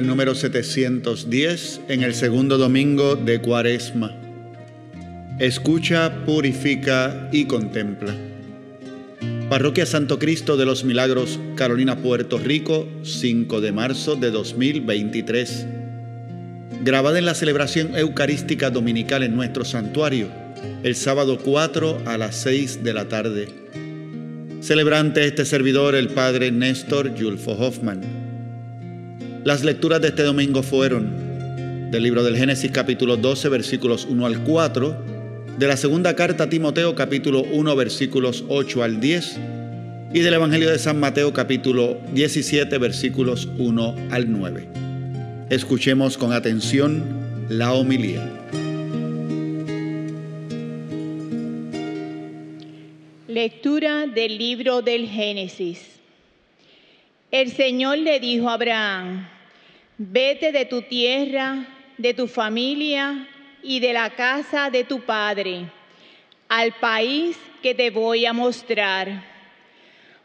[0.00, 4.16] Número 710 en el segundo domingo de Cuaresma.
[5.38, 8.14] Escucha, purifica y contempla.
[9.50, 15.66] Parroquia Santo Cristo de los Milagros, Carolina, Puerto Rico, 5 de marzo de 2023.
[16.82, 20.28] Grabada en la celebración eucarística dominical en nuestro santuario,
[20.82, 23.48] el sábado 4 a las 6 de la tarde.
[24.60, 28.21] Celebrante este servidor, el Padre Néstor Yulfo Hoffman.
[29.44, 34.44] Las lecturas de este domingo fueron del libro del Génesis capítulo 12 versículos 1 al
[34.44, 34.96] 4,
[35.58, 39.40] de la segunda carta a Timoteo capítulo 1 versículos 8 al 10
[40.14, 44.68] y del Evangelio de San Mateo capítulo 17 versículos 1 al 9.
[45.50, 47.02] Escuchemos con atención
[47.48, 48.24] la homilía.
[53.26, 56.01] Lectura del libro del Génesis.
[57.32, 59.26] El Señor le dijo a Abraham,
[59.96, 61.64] vete de tu tierra,
[61.96, 63.26] de tu familia
[63.62, 65.64] y de la casa de tu padre,
[66.50, 69.24] al país que te voy a mostrar.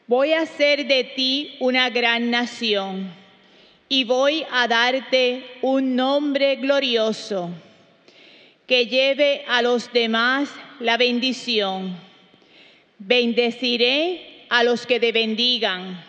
[0.06, 3.10] Voy a hacer de ti una gran nación
[3.88, 7.52] y voy a darte un nombre glorioso
[8.66, 10.50] que lleve a los demás
[10.82, 11.96] la bendición.
[13.00, 16.06] Bendeciré a los que te bendigan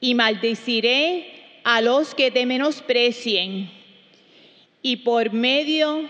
[0.00, 3.70] y maldeciré a los que te menosprecien.
[4.82, 6.08] Y por medio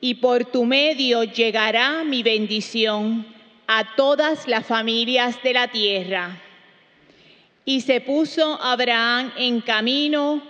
[0.00, 3.26] y por tu medio llegará mi bendición
[3.66, 6.40] a todas las familias de la tierra.
[7.64, 10.42] Y se puso Abraham en camino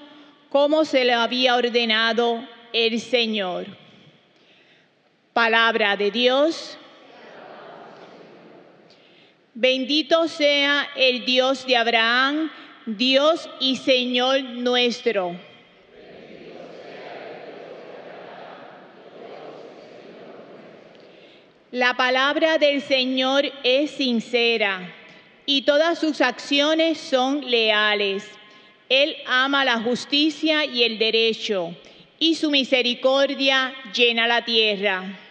[0.51, 3.67] como se le había ordenado el Señor.
[5.33, 6.79] Palabra de Dios.
[9.61, 12.49] Bendito sea el Dios de Abraham,
[12.87, 15.35] Dios y Señor nuestro.
[21.73, 24.95] La palabra del Señor es sincera
[25.45, 28.31] y todas sus acciones son leales.
[28.89, 31.75] Él ama la justicia y el derecho
[32.21, 35.28] y su misericordia llena la tierra.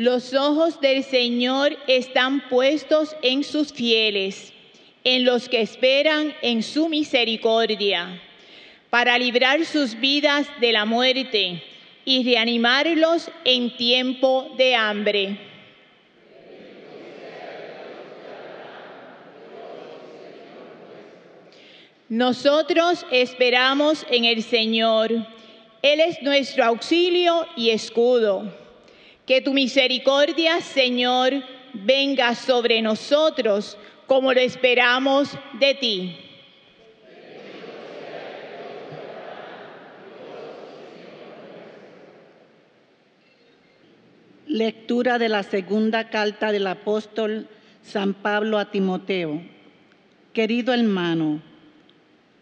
[0.00, 4.50] Los ojos del Señor están puestos en sus fieles,
[5.04, 8.18] en los que esperan en su misericordia,
[8.88, 11.62] para librar sus vidas de la muerte
[12.06, 15.38] y reanimarlos en tiempo de hambre.
[22.08, 25.10] Nosotros esperamos en el Señor.
[25.82, 28.59] Él es nuestro auxilio y escudo.
[29.30, 31.32] Que tu misericordia, Señor,
[31.72, 36.16] venga sobre nosotros como lo esperamos de ti.
[44.48, 47.46] Lectura de la segunda carta del apóstol
[47.84, 49.40] San Pablo a Timoteo.
[50.32, 51.40] Querido hermano,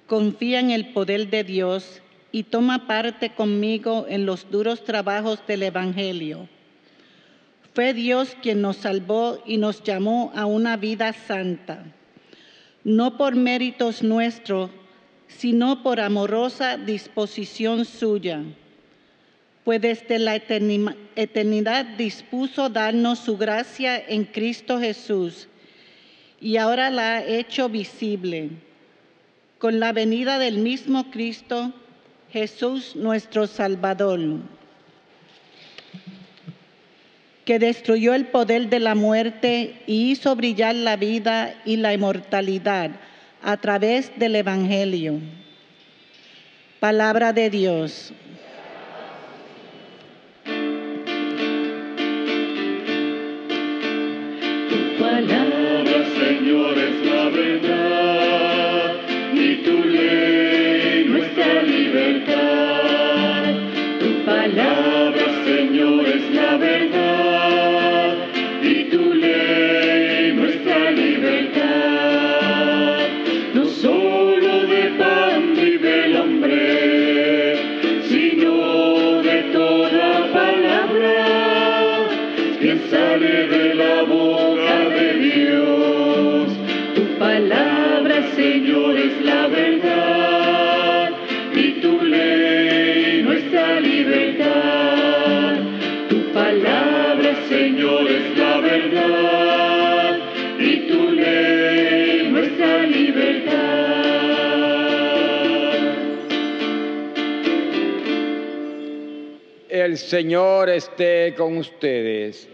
[0.07, 2.01] confía en el poder de Dios
[2.33, 6.49] y toma parte conmigo en los duros trabajos del Evangelio
[7.79, 11.85] fue Dios quien nos salvó y nos llamó a una vida santa,
[12.83, 14.71] no por méritos nuestros,
[15.29, 18.43] sino por amorosa disposición suya,
[19.63, 25.47] pues desde la eternidad dispuso darnos su gracia en Cristo Jesús
[26.41, 28.51] y ahora la ha hecho visible.
[29.61, 31.73] Con la venida del mismo Cristo,
[32.33, 34.19] Jesús nuestro Salvador
[37.49, 42.91] que destruyó el poder de la muerte y hizo brillar la vida y la inmortalidad
[43.43, 45.19] a través del Evangelio.
[46.79, 48.13] Palabra de Dios.
[110.09, 112.49] Señor esté con ustedes.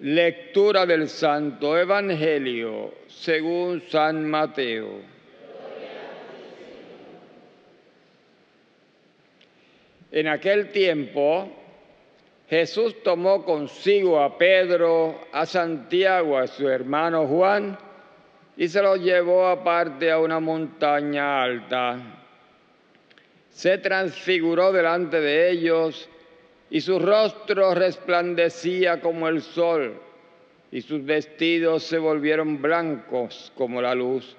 [0.00, 5.00] Lectura del Santo Evangelio según San Mateo.
[10.12, 11.48] En aquel tiempo,
[12.50, 17.78] Jesús tomó consigo a Pedro, a Santiago, a su hermano Juan,
[18.58, 22.23] y se los llevó aparte a una montaña alta.
[23.54, 26.08] Se transfiguró delante de ellos
[26.70, 29.94] y su rostro resplandecía como el sol
[30.72, 34.36] y sus vestidos se volvieron blancos como la luz.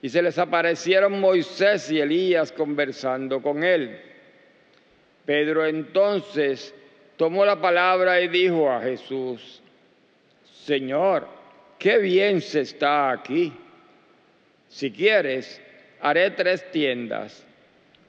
[0.00, 4.00] Y se les aparecieron Moisés y Elías conversando con él.
[5.26, 6.74] Pedro entonces
[7.18, 9.60] tomó la palabra y dijo a Jesús,
[10.64, 11.28] Señor,
[11.78, 13.52] qué bien se está aquí.
[14.68, 15.60] Si quieres,
[16.00, 17.46] haré tres tiendas,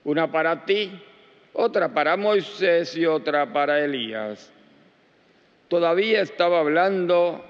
[0.10, 0.92] una para ti,
[1.54, 4.52] otra para Moisés y otra para Elías.
[5.68, 7.46] Todavía estaba hablando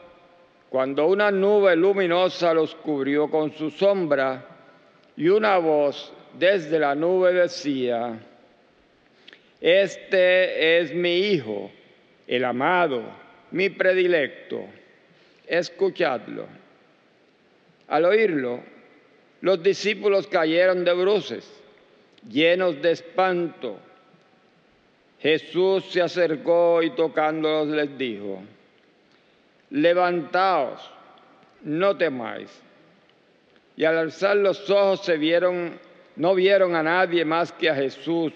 [0.70, 4.46] cuando una nube luminosa los cubrió con su sombra
[5.16, 8.20] y una voz desde la nube decía,
[9.62, 11.72] Este es mi Hijo,
[12.28, 13.04] el amado,
[13.52, 14.66] mi predilecto,
[15.48, 16.46] escuchadlo.
[17.88, 18.60] Al oírlo,
[19.40, 21.59] los discípulos cayeron de bruces,
[22.28, 23.80] llenos de espanto
[25.20, 28.42] Jesús se acercó y tocándolos les dijo,
[29.70, 30.90] levantaos,
[31.64, 32.50] no temáis.
[33.76, 35.78] Y al alzar los ojos se vieron,
[36.16, 38.32] no vieron a nadie más que a Jesús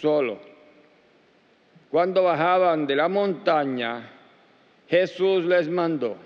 [0.00, 0.38] solo.
[1.90, 4.08] Cuando bajaban de la montaña,
[4.88, 6.16] Jesús les mandó,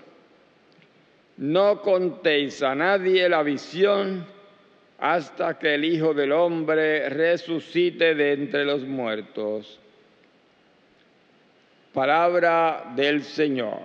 [1.37, 4.27] no contéis a nadie la visión
[5.03, 9.77] hasta que el Hijo del Hombre resucite de entre los muertos.
[11.93, 13.81] Palabra del Señor.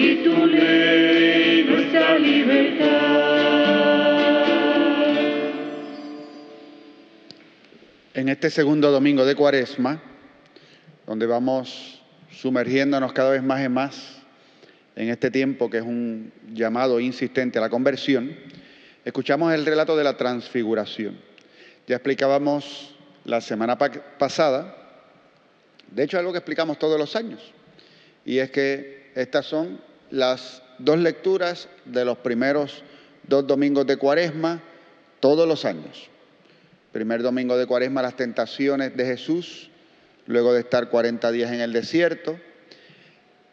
[0.00, 2.88] Y tu ley nuestra libertad.
[8.14, 10.00] En este segundo domingo de Cuaresma,
[11.06, 12.00] donde vamos
[12.30, 14.22] sumergiéndonos cada vez más y más
[14.96, 18.36] en este tiempo que es un llamado insistente a la conversión,
[19.04, 21.18] escuchamos el relato de la transfiguración.
[21.86, 24.76] Ya explicábamos la semana pa- pasada,
[25.90, 27.40] de hecho algo que explicamos todos los años,
[28.24, 32.82] y es que estas son las dos lecturas de los primeros
[33.26, 34.62] dos domingos de Cuaresma
[35.20, 36.08] todos los años.
[36.92, 39.70] Primer domingo de Cuaresma, las tentaciones de Jesús,
[40.26, 42.38] luego de estar 40 días en el desierto.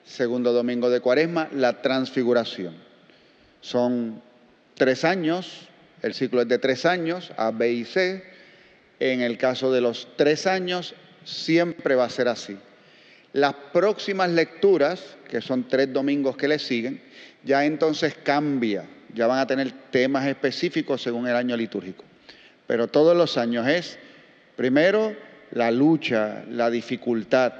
[0.05, 2.75] Segundo domingo de Cuaresma, la transfiguración.
[3.61, 4.21] Son
[4.75, 5.67] tres años,
[6.01, 8.23] el ciclo es de tres años, A, B y C.
[8.99, 10.93] En el caso de los tres años,
[11.25, 12.57] siempre va a ser así.
[13.35, 17.01] Las próximas lecturas, que son tres domingos que le siguen,
[17.43, 22.05] ya entonces cambia, ya van a tener temas específicos según el año litúrgico.
[22.65, 23.99] Pero todos los años es,
[24.55, 25.13] primero,
[25.51, 27.51] la lucha, la dificultad,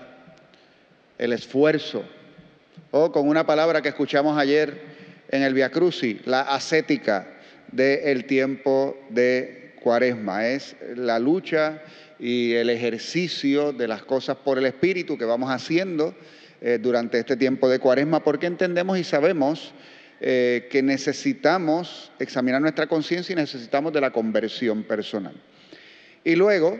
[1.17, 2.05] el esfuerzo,
[2.91, 4.79] o con una palabra que escuchamos ayer
[5.27, 7.27] en el Via Cruci, la ascética
[7.74, 11.82] del tiempo de Cuaresma, es la lucha
[12.19, 16.15] y el ejercicio de las cosas por el Espíritu que vamos haciendo
[16.62, 19.74] eh, durante este tiempo de Cuaresma, porque entendemos y sabemos
[20.22, 25.36] eh, que necesitamos examinar nuestra conciencia y necesitamos de la conversión personal.
[26.24, 26.79] Y luego,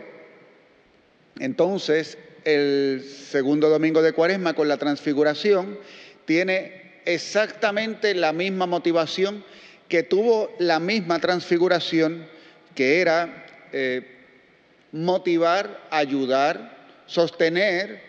[1.38, 5.78] entonces, el segundo domingo de Cuaresma con la transfiguración
[6.24, 9.44] tiene exactamente la misma motivación
[9.88, 12.26] que tuvo la misma transfiguración,
[12.74, 14.15] que era eh,
[14.92, 16.76] motivar, ayudar,
[17.06, 18.00] sostener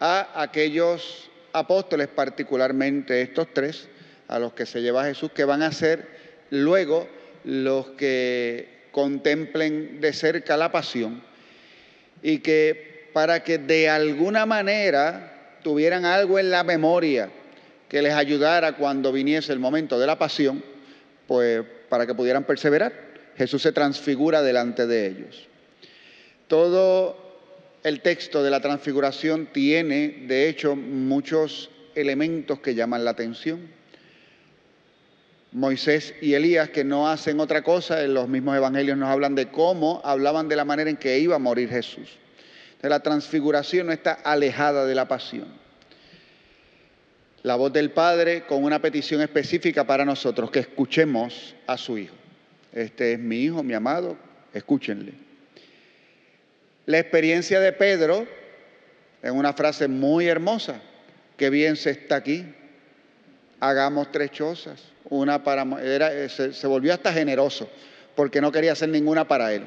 [0.00, 3.88] a aquellos apóstoles, particularmente estos tres,
[4.28, 6.08] a los que se lleva Jesús, que van a ser
[6.50, 7.08] luego
[7.44, 11.22] los que contemplen de cerca la pasión
[12.22, 17.30] y que para que de alguna manera tuvieran algo en la memoria
[17.88, 20.64] que les ayudara cuando viniese el momento de la pasión,
[21.26, 22.92] pues para que pudieran perseverar.
[23.36, 25.48] Jesús se transfigura delante de ellos.
[26.54, 27.16] Todo
[27.82, 33.58] el texto de la transfiguración tiene, de hecho, muchos elementos que llaman la atención.
[35.50, 39.48] Moisés y Elías, que no hacen otra cosa, en los mismos evangelios nos hablan de
[39.48, 42.08] cómo hablaban de la manera en que iba a morir Jesús.
[42.82, 45.48] La transfiguración no está alejada de la pasión.
[47.42, 52.14] La voz del Padre con una petición específica para nosotros, que escuchemos a su Hijo.
[52.72, 54.16] Este es mi Hijo, mi amado,
[54.52, 55.33] escúchenle.
[56.86, 58.26] La experiencia de Pedro,
[59.22, 60.80] en una frase muy hermosa,
[61.36, 62.44] que bien se está aquí,
[63.60, 67.68] hagamos tres chozas, una para, era, se, se volvió hasta generoso,
[68.14, 69.66] porque no quería hacer ninguna para él.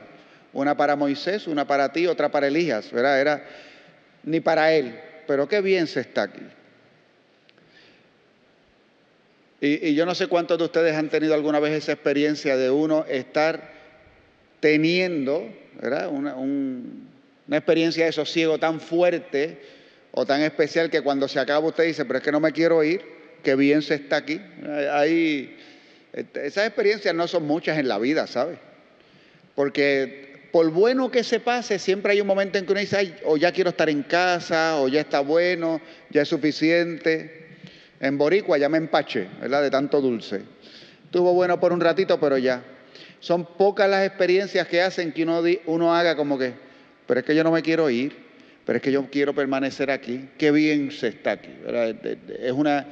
[0.53, 3.19] Una para Moisés, una para ti, otra para Elías, ¿verdad?
[3.19, 3.45] Era
[4.23, 6.41] ni para él, pero qué bien se está aquí.
[9.59, 13.05] Y, yo no sé cuántos de ustedes han tenido alguna vez esa experiencia de uno
[13.09, 13.76] estar
[14.67, 15.49] teniendo.
[16.11, 17.07] Una, un,
[17.47, 19.61] una experiencia de sosiego tan fuerte
[20.11, 22.83] o tan especial que cuando se acaba usted dice, pero es que no me quiero
[22.83, 23.01] ir,
[23.43, 24.41] que bien se está aquí.
[24.91, 25.55] Hay,
[26.11, 28.57] esas experiencias no son muchas en la vida, ¿sabe?
[29.55, 33.15] Porque por bueno que se pase, siempre hay un momento en que uno dice, Ay,
[33.23, 37.47] o ya quiero estar en casa, o ya está bueno, ya es suficiente.
[38.01, 39.61] En Boricua ya me empaché, ¿verdad?
[39.61, 40.41] De tanto dulce.
[41.05, 42.61] Estuvo bueno por un ratito, pero ya.
[43.19, 46.53] Son pocas las experiencias que hacen que uno, uno haga como que,
[47.07, 48.27] pero es que yo no me quiero ir,
[48.65, 50.29] pero es que yo quiero permanecer aquí.
[50.37, 51.53] Qué bien se está aquí.
[51.63, 51.95] ¿verdad?
[52.39, 52.85] Es una,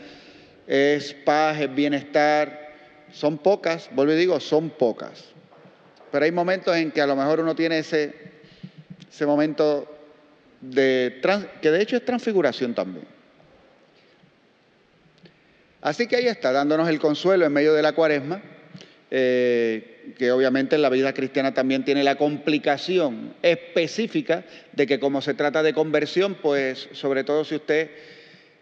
[0.65, 2.73] es paz, es bienestar.
[3.11, 5.25] Son pocas, vuelvo y digo, son pocas.
[6.11, 8.13] Pero hay momentos en que a lo mejor uno tiene ese,
[9.11, 9.93] ese momento
[10.61, 13.05] de, trans, que de hecho es transfiguración también.
[15.81, 18.41] Así que ahí está, dándonos el consuelo en medio de la cuaresma.
[19.11, 24.43] Eh, que obviamente en la vida cristiana también tiene la complicación específica
[24.73, 27.89] de que como se trata de conversión, pues sobre todo si usted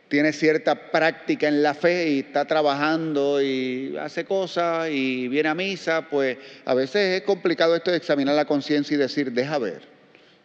[0.07, 5.55] tiene cierta práctica en la fe y está trabajando y hace cosas y viene a
[5.55, 9.81] misa, pues a veces es complicado esto de examinar la conciencia y decir, deja ver,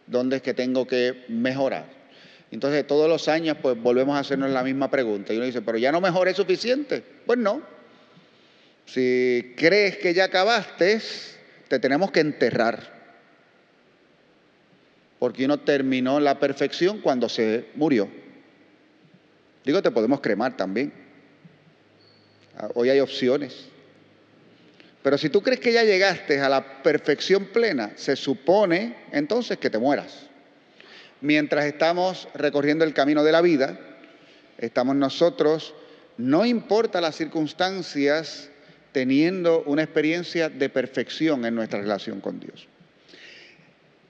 [0.07, 1.85] ¿dónde es que tengo que mejorar?
[2.51, 5.77] Entonces todos los años pues volvemos a hacernos la misma pregunta y uno dice, pero
[5.77, 7.03] ya no mejoré suficiente.
[7.25, 7.61] Pues no,
[8.93, 10.99] si crees que ya acabaste,
[11.67, 12.99] te tenemos que enterrar.
[15.19, 18.09] Porque uno terminó la perfección cuando se murió.
[19.63, 20.93] Digo, te podemos cremar también.
[22.57, 23.67] Ah, hoy hay opciones.
[25.03, 29.69] Pero si tú crees que ya llegaste a la perfección plena, se supone entonces que
[29.69, 30.27] te mueras.
[31.21, 33.79] Mientras estamos recorriendo el camino de la vida,
[34.57, 35.73] estamos nosotros,
[36.17, 38.49] no importa las circunstancias,
[38.91, 42.67] teniendo una experiencia de perfección en nuestra relación con Dios.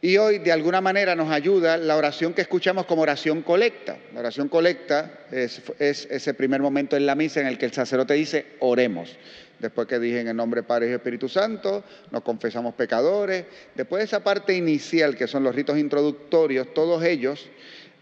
[0.02, 3.98] Y hoy de alguna manera nos ayuda la oración que escuchamos como oración colecta.
[4.14, 7.74] La oración colecta es, es, ese primer momento en la misa en el que el
[7.74, 9.18] sacerdote dice, oremos.
[9.60, 13.44] Después que dije en el nombre Padre y Espíritu Santo, nos confesamos pecadores.
[13.76, 17.50] Después de esa parte inicial, que son los ritos introductorios, todos ellos,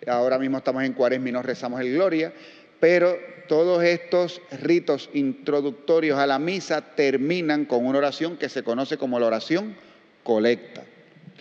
[0.05, 2.31] ahora mismo estamos en cuaresma y nos rezamos el Gloria,
[2.79, 3.17] pero
[3.47, 9.19] todos estos ritos introductorios a la misa terminan con una oración que se conoce como
[9.19, 9.75] la oración
[10.23, 10.83] colecta.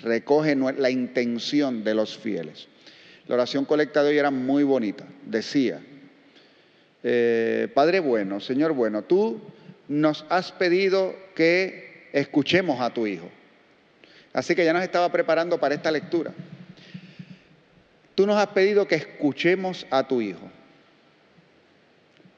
[0.02, 2.68] Recoge la intención de los fieles.
[3.26, 5.04] La oración colecta de hoy era muy bonita.
[5.24, 5.80] Decía,
[7.02, 9.40] eh, Padre bueno, Señor bueno, tú
[9.88, 13.28] nos has pedido que escuchemos a tu Hijo.
[14.32, 16.32] Así que ya nos estaba preparando para esta lectura.
[18.14, 20.50] Tú nos has pedido que escuchemos a tu Hijo.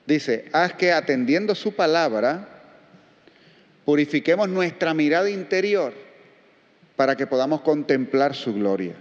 [0.08, 2.48] Dice, haz que atendiendo su palabra,
[3.84, 5.92] purifiquemos nuestra mirada interior
[6.96, 8.94] para que podamos contemplar su gloria.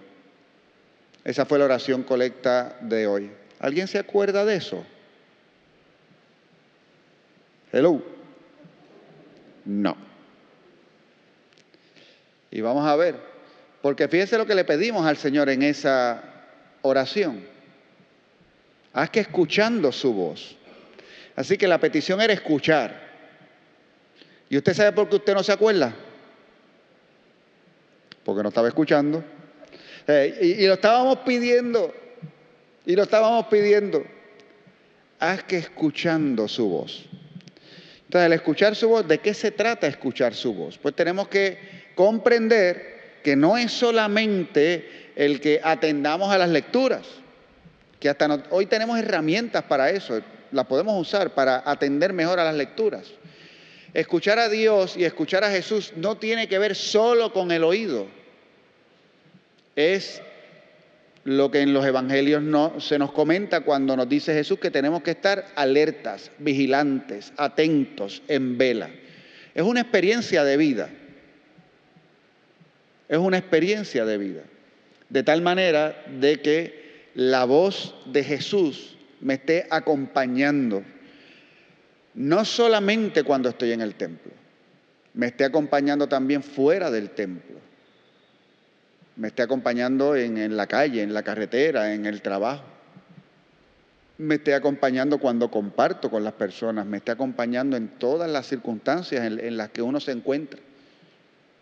[1.24, 3.32] Esa fue la oración colecta de hoy.
[3.58, 4.86] ¿Alguien se acuerda de eso?
[7.72, 8.04] Hello.
[9.64, 9.96] No.
[12.52, 13.16] Y vamos a ver,
[13.82, 16.22] porque fíjese lo que le pedimos al Señor en esa
[16.82, 17.46] oración.
[18.92, 20.58] Haz que escuchando su voz,
[21.38, 23.00] Así que la petición era escuchar.
[24.50, 25.94] ¿Y usted sabe por qué usted no se acuerda?
[28.25, 29.24] Porque no estaba escuchando.
[30.08, 31.94] Eh, y, y, lo estábamos pidiendo.
[32.88, 34.03] Y lo estábamos pidiendo.
[35.20, 37.06] Haz que escuchando su voz.
[38.06, 40.79] Entonces, al escuchar su voz, ¿de qué se trata escuchar su voz?
[40.79, 41.60] Pues tenemos que
[41.94, 47.06] comprender que no es solamente el que atendamos a las lecturas,
[48.00, 50.20] que hasta hoy tenemos herramientas para eso,
[50.51, 53.06] las podemos usar para atender mejor a las lecturas.
[53.94, 58.08] Escuchar a Dios y escuchar a Jesús no tiene que ver solo con el oído,
[59.75, 60.22] es
[61.24, 65.04] lo que en los evangelios no, se nos comenta cuando nos dice Jesús que tenemos
[65.04, 68.89] que estar alertas, vigilantes, atentos, en vela.
[69.54, 70.89] Es una experiencia de vida.
[73.10, 74.42] Es una experiencia de vida.
[75.10, 78.97] De tal manera de que la voz de Jesús
[79.27, 80.84] me esté acompañando,
[82.15, 84.31] no solamente cuando estoy en el templo,
[85.13, 87.57] me esté acompañando también fuera del templo
[89.17, 92.63] me esté acompañando en, la calle, en la carretera, en el trabajo.
[94.19, 99.25] Me esté acompañando cuando comparto con las personas, me esté acompañando en todas las circunstancias
[99.25, 100.60] en, en las que uno se encuentra.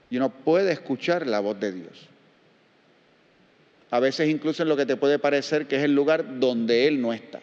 [0.09, 2.09] Y uno puede escuchar la voz de Dios.
[3.89, 7.01] A veces incluso en lo que te puede parecer que es el lugar donde Él
[7.01, 7.39] no está.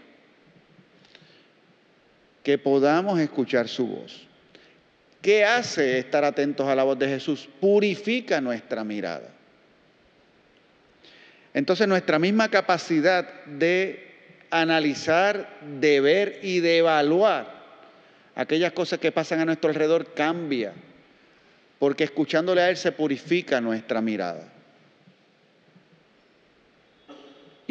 [2.42, 4.26] Que podamos escuchar su voz.
[5.20, 7.48] ¿Qué hace estar atentos a la voz de Jesús?
[7.60, 9.30] Purifica nuestra mirada.
[11.54, 14.10] Entonces nuestra misma capacidad de
[14.50, 17.62] analizar, de ver y de evaluar
[18.34, 20.72] aquellas cosas que pasan a nuestro alrededor cambia,
[21.78, 24.52] porque escuchándole a Él se purifica nuestra mirada.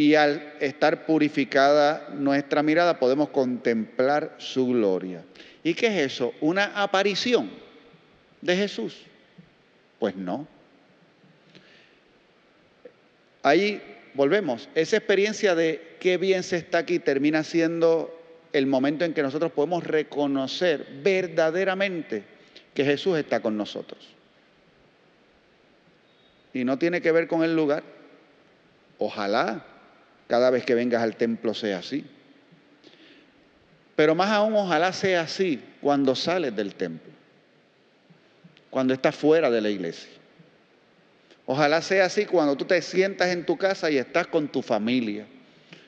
[0.02, 5.24] Y al estar purificada nuestra mirada podemos contemplar su gloria.
[5.64, 6.34] ¿Y qué es eso?
[6.42, 7.52] ¿Una aparición
[8.42, 8.98] de Jesús?
[10.00, 10.48] Pues no.
[13.44, 13.80] Ahí
[14.16, 18.12] volvemos, esa experiencia de qué bien se está aquí termina siendo
[18.54, 22.24] el momento en que nosotros podemos reconocer verdaderamente
[22.74, 24.00] que Jesús está con nosotros.
[26.56, 27.84] Y no tiene que ver con el lugar.
[28.98, 29.68] Ojalá
[30.32, 32.06] cada vez que vengas al templo sea así.
[33.98, 37.12] Pero más aún, ojalá sea así cuando sales del templo,
[38.70, 40.10] cuando estás fuera de la iglesia.
[41.46, 45.26] Ojalá sea así cuando tú te sientas en tu casa y estás con tu familia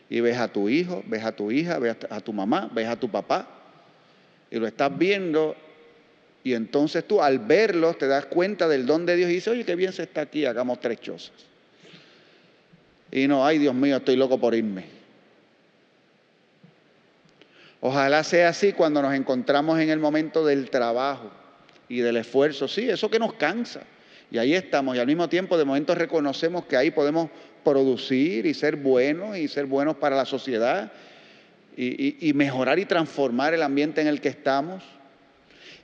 [0.09, 2.97] y ves a tu hijo, ves a tu hija, ves a tu mamá, ves a
[2.97, 3.47] tu papá
[4.51, 5.55] y lo estás viendo
[6.43, 9.63] y entonces tú al verlos te das cuenta del don de Dios y dices, oye,
[9.63, 11.52] qué bien se está aquí, hagamos tres chozas.
[13.13, 14.85] Y no, ay Dios mío, estoy loco por irme.
[17.79, 21.29] Ojalá sea así cuando nos encontramos en el momento del trabajo
[21.87, 22.67] y del esfuerzo.
[22.67, 23.81] Sí, eso que nos cansa.
[24.31, 24.95] Y ahí estamos.
[24.95, 27.29] Y al mismo tiempo, de momento reconocemos que ahí podemos
[27.63, 30.91] producir y ser buenos y ser buenos para la sociedad
[31.77, 34.83] y, mejorar y transformar el ambiente en el que estamos.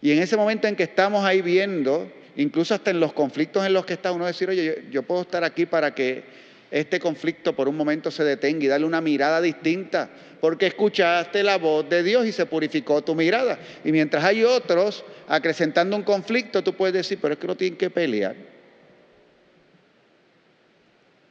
[0.02, 3.74] Y en ese momento en que estamos ahí viendo, incluso hasta en los conflictos en
[3.74, 6.24] los que está uno decir, oye, yo, puedo estar aquí para que
[6.72, 11.58] este conflicto por un momento se detenga y darle una mirada distinta, porque escuchaste la
[11.58, 13.58] voz de Dios y se purificó tu mirada.
[13.84, 17.78] Y mientras hay otros acrecentando un conflicto, tú puedes decir, pero es que no tienen
[17.78, 18.36] que pelear.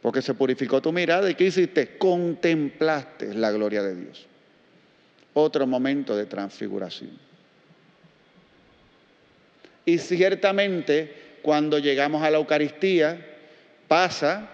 [0.03, 1.99] Porque se purificó tu mirada y ¿qué hiciste?
[1.99, 4.27] Contemplaste la gloria de Dios.
[5.35, 7.11] Otro momento de transfiguración.
[9.85, 13.25] Y ciertamente cuando llegamos a la Eucaristía
[13.87, 14.51] pasa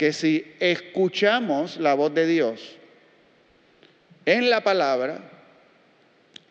[0.00, 2.78] que si escuchamos la voz de Dios
[4.24, 5.20] en la palabra,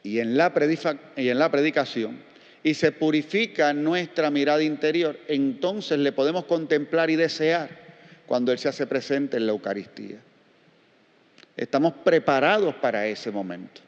[0.04, 0.54] y en la,
[1.16, 2.20] y en la predicación
[2.62, 7.72] y se purifica nuestra mirada interior, entonces le podemos contemplar y desear
[8.28, 10.18] cuando Él se hace presente en la Eucaristía.
[11.58, 13.82] Estamos preparados para ese momento.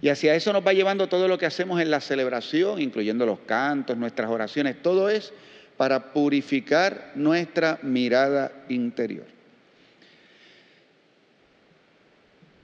[0.00, 3.40] Y hacia eso nos va llevando todo lo que hacemos en la celebración, incluyendo los
[3.40, 5.32] cantos, nuestras oraciones, todo es
[5.76, 9.26] para purificar nuestra mirada interior.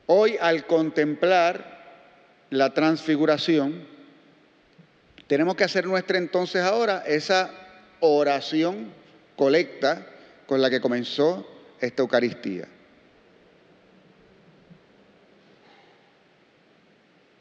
[0.06, 1.78] Hoy al contemplar
[2.50, 3.86] la transfiguración,
[5.26, 7.50] tenemos que hacer nuestra entonces ahora esa
[8.00, 8.90] oración
[9.36, 10.06] colecta
[10.46, 11.46] con la que comenzó
[11.80, 12.66] esta Eucaristía.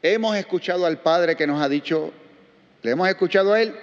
[0.02, 2.12] Hemos escuchado al Padre que nos ha dicho,
[2.82, 3.74] le hemos escuchado a Él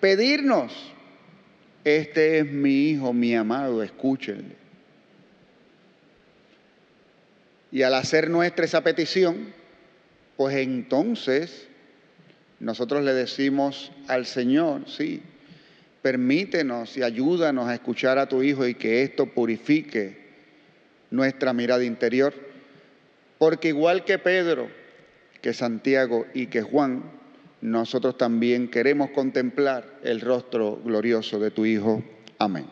[0.00, 0.93] pedirnos,
[1.84, 4.56] este es mi Hijo, mi amado, escúchenle.
[7.70, 9.52] Y al hacer nuestra esa petición,
[10.36, 11.68] pues entonces
[12.60, 15.22] nosotros le decimos al Señor, sí,
[16.00, 20.24] permítenos y ayúdanos a escuchar a tu Hijo y que esto purifique
[21.10, 22.32] nuestra mirada interior.
[23.38, 24.68] Porque igual que Pedro,
[25.42, 27.02] que Santiago y que Juan,
[27.64, 32.04] nosotros también queremos contemplar el rostro glorioso de tu Hijo.
[32.38, 32.66] Amén.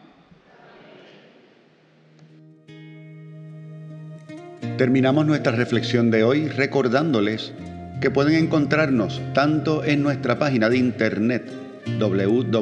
[4.76, 7.55] Terminamos nuestra reflexión de hoy recordándoles
[8.02, 11.50] que pueden encontrarnos tanto en nuestra página de internet
[11.98, 12.59] www.pscmpr.org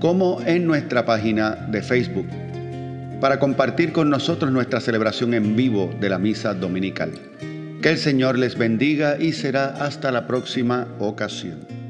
[0.00, 2.26] como en nuestra página de Facebook
[3.24, 7.10] para compartir con nosotros nuestra celebración en vivo de la misa dominical.
[7.80, 11.83] Que el Señor les bendiga y será hasta la próxima ocasión.